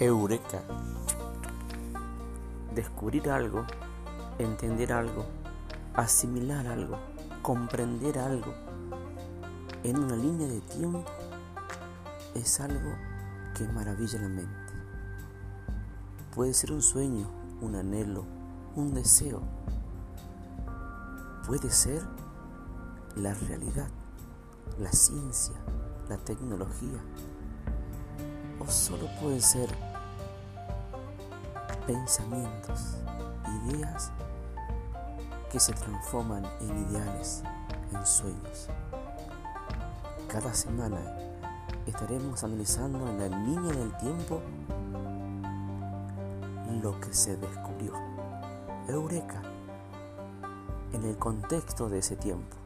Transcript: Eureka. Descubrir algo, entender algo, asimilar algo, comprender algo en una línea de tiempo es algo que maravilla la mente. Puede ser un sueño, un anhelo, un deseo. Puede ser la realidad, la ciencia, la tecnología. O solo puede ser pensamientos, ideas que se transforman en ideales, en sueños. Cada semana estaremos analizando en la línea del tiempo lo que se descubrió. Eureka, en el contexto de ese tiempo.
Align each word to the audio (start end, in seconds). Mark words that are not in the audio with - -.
Eureka. 0.00 0.62
Descubrir 2.74 3.28
algo, 3.28 3.66
entender 4.38 4.94
algo, 4.94 5.26
asimilar 5.94 6.66
algo, 6.68 6.96
comprender 7.42 8.18
algo 8.18 8.54
en 9.84 9.98
una 9.98 10.16
línea 10.16 10.48
de 10.48 10.62
tiempo 10.62 11.04
es 12.34 12.60
algo 12.60 12.94
que 13.54 13.68
maravilla 13.68 14.22
la 14.22 14.28
mente. 14.28 14.72
Puede 16.34 16.54
ser 16.54 16.72
un 16.72 16.80
sueño, 16.80 17.28
un 17.60 17.74
anhelo, 17.74 18.24
un 18.76 18.94
deseo. 18.94 19.42
Puede 21.46 21.68
ser 21.68 22.02
la 23.16 23.34
realidad, 23.34 23.90
la 24.78 24.92
ciencia, 24.92 25.56
la 26.08 26.16
tecnología. 26.16 27.04
O 28.60 28.66
solo 28.66 29.06
puede 29.20 29.42
ser 29.42 29.89
pensamientos, 31.92 32.98
ideas 33.64 34.12
que 35.50 35.58
se 35.58 35.72
transforman 35.72 36.44
en 36.60 36.88
ideales, 36.88 37.42
en 37.92 38.06
sueños. 38.06 38.68
Cada 40.28 40.54
semana 40.54 40.98
estaremos 41.86 42.44
analizando 42.44 43.08
en 43.08 43.18
la 43.18 43.36
línea 43.36 43.72
del 43.72 43.96
tiempo 43.96 44.40
lo 46.80 47.00
que 47.00 47.12
se 47.12 47.36
descubrió. 47.36 47.92
Eureka, 48.86 49.42
en 50.92 51.02
el 51.02 51.16
contexto 51.16 51.88
de 51.88 51.98
ese 51.98 52.14
tiempo. 52.14 52.56